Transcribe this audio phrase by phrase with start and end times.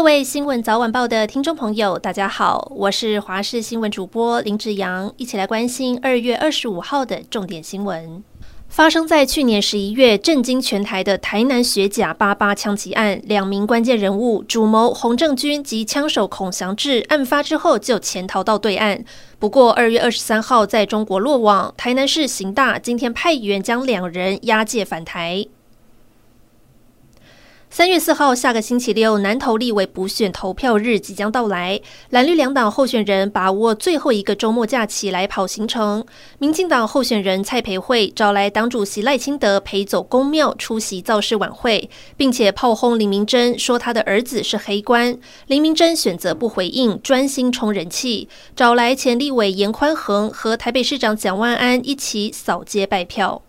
[0.00, 8.24] 各位新闻早晚报的听众朋友，大家好，我是华视新闻主播林志扬，一起来关心二月二十五号的重点新闻。
[8.70, 19.04] 发生在去年十一月，震惊全台的台南学甲八八枪击案，两名关键人物主谋洪正军及枪手孔祥志，案发之后就潜逃到对岸。
[19.38, 25.44] 不过二月二十三号在中国落网，台南市刑大今天派员将两人押解返台。
[27.72, 31.80] 三月四号，下个星期六，南投立委补选投票日即将到来。
[32.10, 36.04] 蓝绿两党候选人把握最后一个周末假期来跑行程。
[36.40, 45.16] 民进党候选人蔡培慧找来党主席赖清德陪走公庙出席造势晚会，并且炮轰林明珍，说他的儿子是黑官。
[45.46, 48.28] 林明珍选择不回应，专心冲人气。
[48.56, 53.42] 找来前立委严宽恒和台北市长蒋万安一起扫街拜票。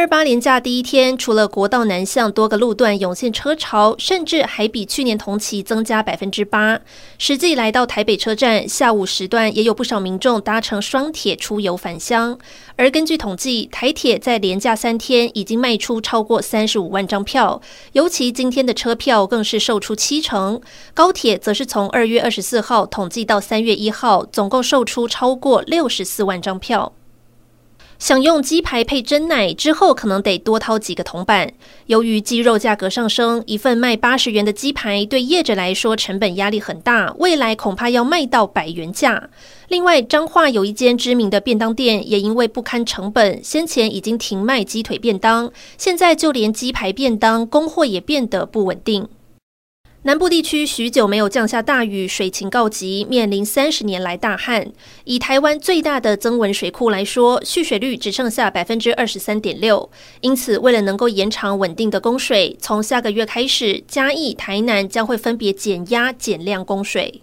[0.00, 6.80] 二八连假第一天，除了国道南向多个路段涌现车潮，甚至还比去年同期增加百分之八。
[7.18, 12.38] 实际来到台北车站，下午时段也有不少民众搭乘双铁出游返乡。
[12.76, 17.60] 而根据统计，台铁在连假三天已经卖出超过三十五万张票，
[17.92, 20.58] 尤其今天的车票更是售出七成。
[20.94, 26.94] 高铁则是从二月二十四号统计到三月一号，总共售出超过六十四万张票。
[28.00, 31.52] 想用鸡排配真奶之后，可能得多掏几个铜板。
[31.84, 39.28] 由于鸡肉价格上升，一份卖八十元的鸡排对业者来说成本压力很大，未来恐怕要卖到百元价。
[39.68, 49.06] 另外，彰化有一间知名的便当店，也因为不堪成本，先前已经停卖鸡腿便当，现在就连鸡排便当供货也变得不稳定。
[50.02, 54.72] 南部地区许久没有降下大雨，水情告急，面临三十年来大旱。
[55.04, 59.90] 以台湾最大的增文水库来说，蓄水率只剩下百分之二十三点六。
[60.22, 67.20] 因此，为了能够延长稳定的供水，从下个月开始，嘉义、台南将会分别减压减量供水。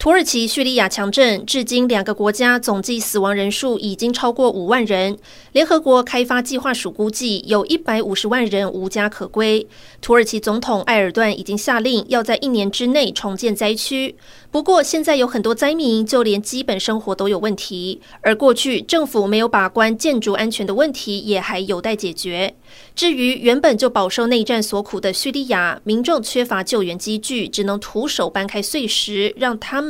[0.00, 5.18] 土耳其、叙利亚强震，至今两个国家总计死亡人数已经超过五万人。
[5.52, 9.66] 联合国开发计划署估计，有一百五十万人无家可归。
[10.00, 14.16] 土耳其总统埃尔段已经下令，要在一年之内重建灾区。
[14.50, 22.54] 不过，现在有很多灾民就连基本生活都有问题，而过去政府没有把关建筑安全的问题，也还有待解决。
[22.96, 29.89] 至于原本就饱受内战所苦的叙利亚，民众缺乏救援机具，只能徒手搬开碎石，让他们